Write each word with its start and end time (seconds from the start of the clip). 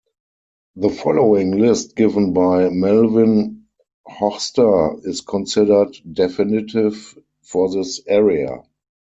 The 0.77 0.89
following 0.89 1.59
list 1.59 1.95
given 1.95 2.33
by 2.33 2.69
Melvin 2.69 3.67
Hochster 4.07 4.99
is 5.05 5.21
considered 5.21 5.95
definitive 6.11 7.19
for 7.43 7.69
this 7.69 8.01
area. 8.07 8.63